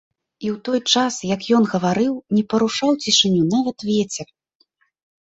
[0.43, 4.27] І ў той час, як ён гаварыў, не парушаў цішыню нават вецер.